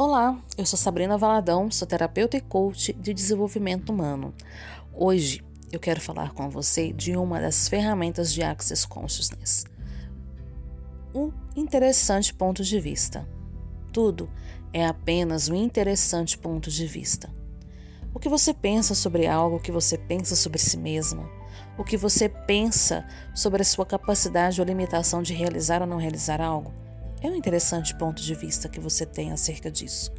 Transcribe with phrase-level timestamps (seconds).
[0.00, 4.32] Olá, eu sou Sabrina Valadão, sou terapeuta e coach de desenvolvimento humano.
[4.94, 9.64] Hoje eu quero falar com você de uma das ferramentas de Access Consciousness.
[11.12, 13.28] Um interessante ponto de vista.
[13.92, 14.30] Tudo
[14.72, 17.28] é apenas um interessante ponto de vista.
[18.14, 21.28] O que você pensa sobre algo, o que você pensa sobre si mesmo,
[21.76, 23.04] o que você pensa
[23.34, 26.72] sobre a sua capacidade ou limitação de realizar ou não realizar algo
[27.22, 30.12] é um interessante ponto de vista que você tem acerca disso.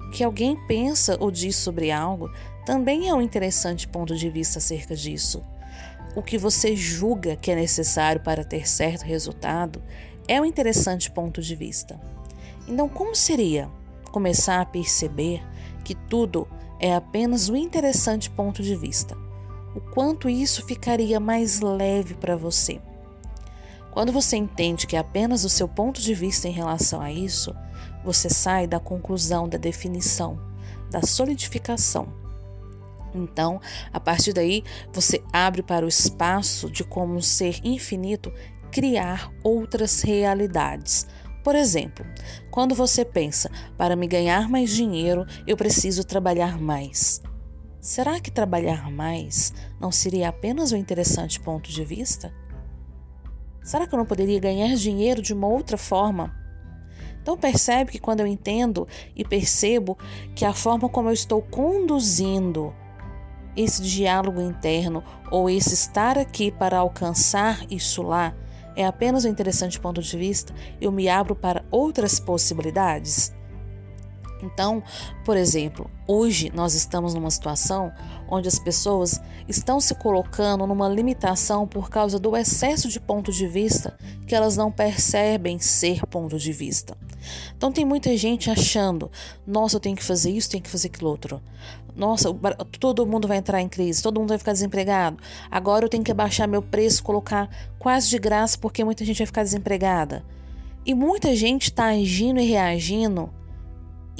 [0.00, 2.30] O que alguém pensa ou diz sobre algo
[2.64, 5.42] também é um interessante ponto de vista acerca disso.
[6.14, 9.82] O que você julga que é necessário para ter certo resultado
[10.26, 12.00] é um interessante ponto de vista.
[12.66, 13.70] Então, como seria
[14.10, 15.42] começar a perceber
[15.84, 16.48] que tudo
[16.78, 19.16] é apenas um interessante ponto de vista?
[19.74, 22.80] O quanto isso ficaria mais leve para você?
[23.90, 27.54] Quando você entende que é apenas o seu ponto de vista em relação a isso,
[28.04, 30.38] você sai da conclusão, da definição,
[30.90, 32.12] da solidificação.
[33.14, 33.60] Então,
[33.92, 38.32] a partir daí, você abre para o espaço de como um ser infinito
[38.70, 41.06] criar outras realidades.
[41.42, 42.06] Por exemplo,
[42.50, 47.20] quando você pensa, para me ganhar mais dinheiro, eu preciso trabalhar mais.
[47.80, 52.32] Será que trabalhar mais não seria apenas um interessante ponto de vista?
[53.62, 56.34] Será que eu não poderia ganhar dinheiro de uma outra forma?
[57.22, 59.98] Então percebe que quando eu entendo e percebo
[60.34, 62.74] que a forma como eu estou conduzindo
[63.56, 68.34] esse diálogo interno ou esse estar aqui para alcançar isso lá
[68.76, 73.34] é apenas um interessante ponto de vista, eu me abro para outras possibilidades.
[74.42, 74.82] Então,
[75.24, 77.92] por exemplo, hoje nós estamos numa situação
[78.28, 83.46] onde as pessoas estão se colocando numa limitação por causa do excesso de ponto de
[83.46, 83.96] vista
[84.26, 86.96] que elas não percebem ser ponto de vista.
[87.56, 89.10] Então tem muita gente achando,
[89.46, 91.42] nossa, eu tenho que fazer isso, tenho que fazer aquilo outro.
[91.94, 92.32] Nossa,
[92.78, 95.18] todo mundo vai entrar em crise, todo mundo vai ficar desempregado.
[95.50, 99.26] Agora eu tenho que baixar meu preço, colocar quase de graça porque muita gente vai
[99.26, 100.24] ficar desempregada.
[100.86, 103.30] E muita gente está agindo e reagindo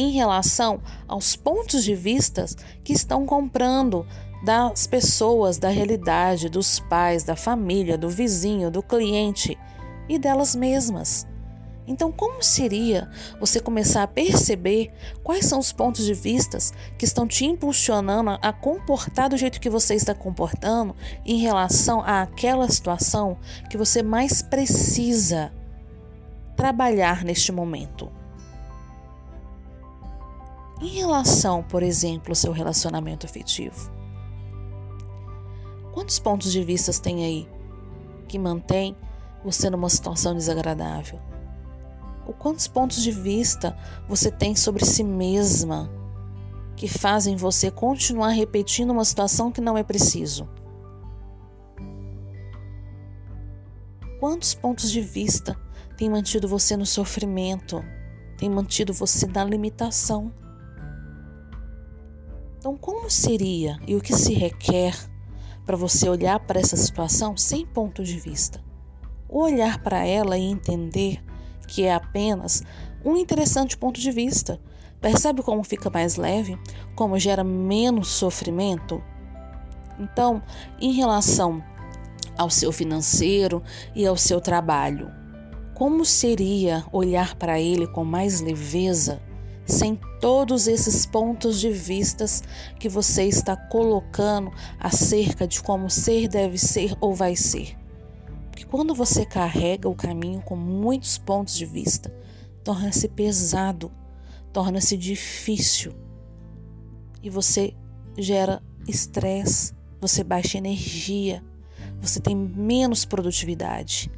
[0.00, 2.46] em relação aos pontos de vista
[2.84, 4.06] que estão comprando
[4.44, 9.58] das pessoas, da realidade, dos pais, da família, do vizinho, do cliente
[10.08, 11.26] e delas mesmas.
[11.84, 13.10] Então, como seria
[13.40, 14.92] você começar a perceber
[15.24, 16.58] quais são os pontos de vista
[16.98, 20.94] que estão te impulsionando a comportar do jeito que você está comportando
[21.24, 23.38] em relação àquela situação
[23.70, 25.50] que você mais precisa
[26.54, 28.17] trabalhar neste momento?
[30.80, 33.90] Em relação, por exemplo, ao seu relacionamento afetivo,
[35.92, 37.48] quantos pontos de vista tem aí
[38.28, 38.96] que mantém
[39.42, 41.18] você numa situação desagradável?
[42.24, 45.90] Ou quantos pontos de vista você tem sobre si mesma
[46.76, 50.48] que fazem você continuar repetindo uma situação que não é preciso?
[54.20, 55.58] Quantos pontos de vista
[55.96, 57.84] têm mantido você no sofrimento,
[58.36, 60.32] têm mantido você na limitação?
[62.58, 64.92] Então, como seria e o que se requer
[65.64, 68.60] para você olhar para essa situação sem ponto de vista?
[69.28, 71.22] Olhar para ela e entender
[71.68, 72.64] que é apenas
[73.04, 74.60] um interessante ponto de vista.
[75.00, 76.58] Percebe como fica mais leve?
[76.96, 79.00] Como gera menos sofrimento?
[80.00, 80.42] Então,
[80.80, 81.62] em relação
[82.36, 83.62] ao seu financeiro
[83.94, 85.12] e ao seu trabalho,
[85.74, 89.22] como seria olhar para ele com mais leveza
[89.68, 92.42] sem todos esses pontos de vistas
[92.80, 97.76] que você está colocando acerca de como ser deve ser ou vai ser.
[98.50, 102.12] Porque quando você carrega o caminho com muitos pontos de vista,
[102.64, 103.92] torna-se pesado,
[104.52, 105.92] torna-se difícil
[107.22, 107.74] e você
[108.16, 111.44] gera estresse, você baixa energia,
[112.00, 114.10] você tem menos produtividade.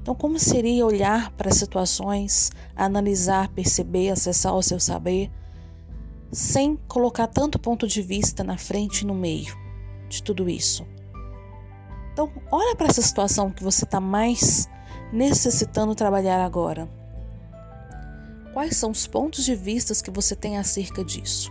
[0.00, 5.30] Então, como seria olhar para situações, analisar, perceber, acessar o seu saber,
[6.32, 9.54] sem colocar tanto ponto de vista na frente e no meio
[10.08, 10.86] de tudo isso?
[12.12, 14.68] Então, olha para essa situação que você está mais
[15.12, 16.88] necessitando trabalhar agora.
[18.54, 21.50] Quais são os pontos de vista que você tem acerca disso?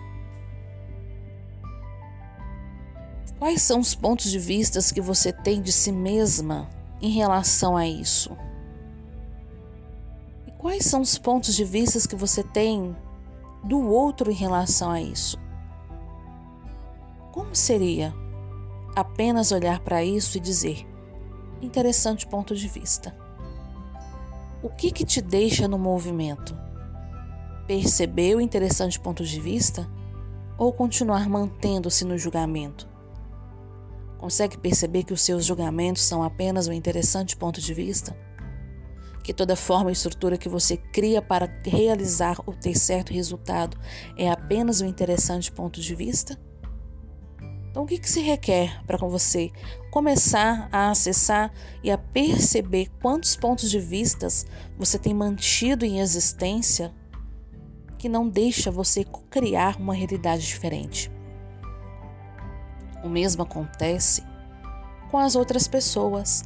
[3.38, 6.68] Quais são os pontos de vista que você tem de si mesma
[7.02, 8.36] em relação a isso?
[10.48, 12.96] E quais são os pontos de vista que você tem
[13.64, 15.38] do outro em relação a isso?
[17.32, 18.14] Como seria
[18.96, 20.86] apenas olhar para isso e dizer:
[21.62, 23.16] interessante ponto de vista?
[24.62, 26.58] O que, que te deixa no movimento?
[27.66, 29.90] Perceber o interessante ponto de vista
[30.58, 32.89] ou continuar mantendo-se no julgamento?
[34.20, 38.16] Consegue perceber que os seus julgamentos são apenas um interessante ponto de vista?
[39.24, 43.80] Que toda forma e estrutura que você cria para realizar ou ter certo resultado
[44.18, 46.38] é apenas um interessante ponto de vista?
[47.70, 49.52] Então, o que, que se requer para você
[49.90, 54.46] começar a acessar e a perceber quantos pontos de vistas
[54.78, 56.94] você tem mantido em existência
[57.98, 61.10] que não deixa você criar uma realidade diferente?
[63.04, 64.24] O mesmo acontece
[65.10, 66.44] com as outras pessoas.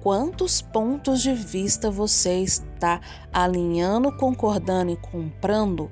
[0.00, 3.00] Quantos pontos de vista você está
[3.32, 5.90] alinhando, concordando e comprando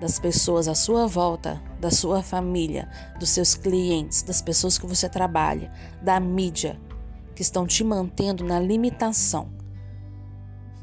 [0.00, 2.88] das pessoas à sua volta, da sua família,
[3.18, 6.78] dos seus clientes, das pessoas que você trabalha, da mídia,
[7.34, 9.50] que estão te mantendo na limitação,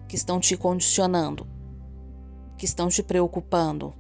[0.08, 1.48] que estão te condicionando,
[2.58, 3.94] que estão te preocupando,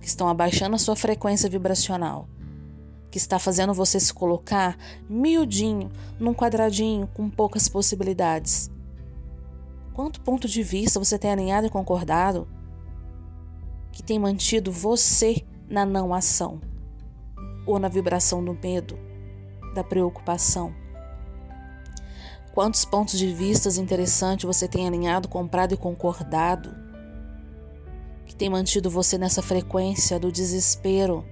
[0.00, 2.28] que estão abaixando a sua frequência vibracional,
[3.10, 4.76] que está fazendo você se colocar
[5.08, 8.70] miudinho num quadradinho com poucas possibilidades.
[9.94, 12.46] Quanto ponto de vista você tem alinhado e concordado?
[13.98, 16.60] que tem mantido você na não ação
[17.66, 18.96] ou na vibração do medo,
[19.74, 20.72] da preocupação?
[22.54, 26.76] Quantos pontos de vistas interessantes você tem alinhado, comprado e concordado
[28.24, 31.24] que tem mantido você nessa frequência do desespero,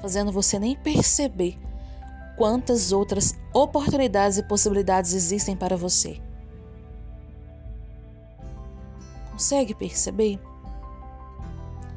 [0.00, 1.58] fazendo você nem perceber
[2.36, 6.20] quantas outras oportunidades e possibilidades existem para você?
[9.32, 10.40] Consegue perceber?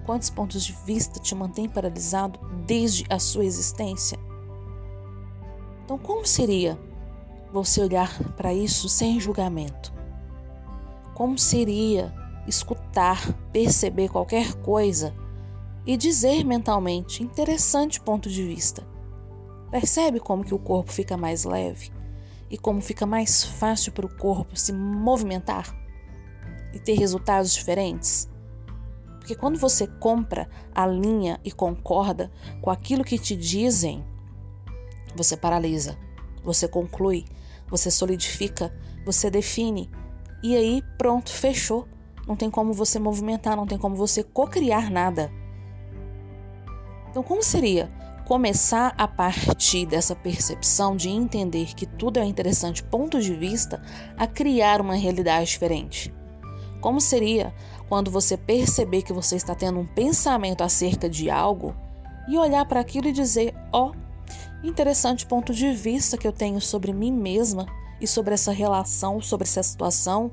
[0.06, 4.20] Quantos pontos de vista te mantém paralisado desde a sua existência?
[5.84, 6.78] Então, como seria
[7.52, 9.94] você olhar para isso sem julgamento?
[11.14, 12.14] Como seria
[12.48, 15.14] escutar, perceber qualquer coisa
[15.86, 18.88] e dizer mentalmente interessante ponto de vista?
[19.70, 21.92] Percebe como que o corpo fica mais leve
[22.50, 25.76] e como fica mais fácil para o corpo se movimentar
[26.74, 28.30] e ter resultados diferentes?
[29.20, 32.32] Porque quando você compra, alinha e concorda
[32.62, 34.04] com aquilo que te dizem,
[35.16, 35.98] você paralisa,
[36.44, 37.26] você conclui,
[37.68, 38.74] você solidifica,
[39.06, 39.90] você define.
[40.44, 41.88] E aí, pronto, fechou.
[42.28, 45.32] Não tem como você movimentar, não tem como você cocriar nada.
[47.14, 47.92] Então, como seria
[48.26, 53.80] começar a partir dessa percepção de entender que tudo é um interessante ponto de vista
[54.18, 56.12] a criar uma realidade diferente?
[56.82, 57.54] Como seria
[57.88, 61.76] quando você perceber que você está tendo um pensamento acerca de algo
[62.28, 66.60] e olhar para aquilo e dizer: Ó, oh, interessante ponto de vista que eu tenho
[66.60, 67.68] sobre mim mesma
[68.02, 70.32] e sobre essa relação, sobre essa situação.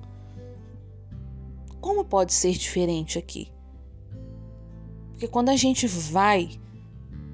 [1.79, 3.53] Como pode ser diferente aqui?
[5.11, 6.60] Porque quando a gente vai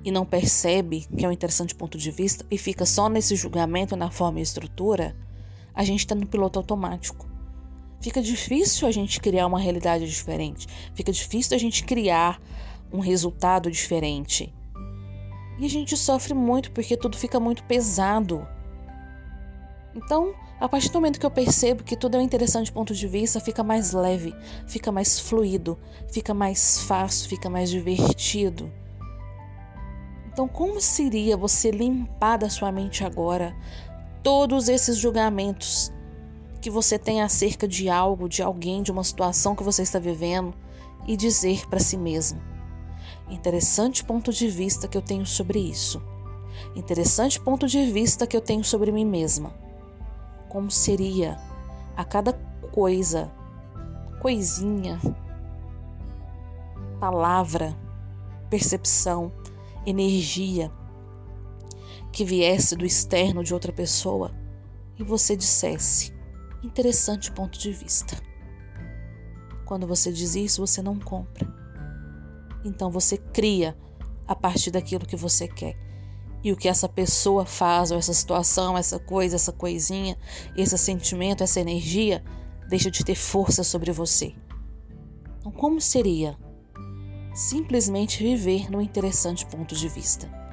[0.06, 3.94] e não percebe que é um interessante ponto de vista e fica só nesse julgamento
[3.94, 5.14] na forma e estrutura,
[5.74, 7.36] a gente está no piloto automático
[8.00, 12.40] fica difícil a gente criar uma realidade diferente, fica difícil a gente criar
[12.92, 14.54] um resultado diferente.
[15.58, 18.46] E a gente sofre muito porque tudo fica muito pesado.
[19.92, 23.08] Então, a partir do momento que eu percebo que tudo é um interessante ponto de
[23.08, 24.34] vista, fica mais leve,
[24.66, 25.78] fica mais fluido,
[26.08, 28.70] fica mais fácil, fica mais divertido.
[30.36, 33.56] Então, como seria você limpar da sua mente agora
[34.22, 35.90] todos esses julgamentos
[36.60, 40.52] que você tem acerca de algo, de alguém, de uma situação que você está vivendo
[41.06, 42.38] e dizer para si mesmo:
[43.30, 46.02] interessante ponto de vista que eu tenho sobre isso.
[46.74, 49.54] Interessante ponto de vista que eu tenho sobre mim mesma.
[50.50, 51.38] Como seria
[51.96, 52.34] a cada
[52.72, 53.32] coisa,
[54.20, 55.00] coisinha,
[57.00, 57.74] palavra,
[58.50, 59.32] percepção,
[59.86, 60.70] energia
[62.12, 64.34] que viesse do externo de outra pessoa
[64.98, 66.12] e você dissesse:
[66.62, 68.20] interessante ponto de vista.
[69.64, 71.46] Quando você diz isso, você não compra.
[72.64, 73.76] Então você cria
[74.26, 75.76] a partir daquilo que você quer.
[76.42, 80.16] E o que essa pessoa faz, ou essa situação, essa coisa, essa coisinha,
[80.56, 82.22] esse sentimento, essa energia,
[82.68, 84.34] deixa de ter força sobre você.
[85.38, 86.36] Então, como seria
[87.36, 90.45] simplesmente viver num interessante ponto de vista?